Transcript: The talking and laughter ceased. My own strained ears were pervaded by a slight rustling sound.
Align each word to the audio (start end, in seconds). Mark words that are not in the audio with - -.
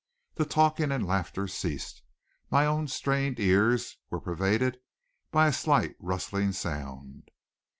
The 0.33 0.45
talking 0.45 0.91
and 0.91 1.05
laughter 1.05 1.47
ceased. 1.47 2.01
My 2.49 2.65
own 2.65 2.87
strained 2.87 3.39
ears 3.39 3.97
were 4.09 4.19
pervaded 4.19 4.79
by 5.29 5.45
a 5.45 5.53
slight 5.53 5.95
rustling 5.99 6.53
sound. 6.53 7.29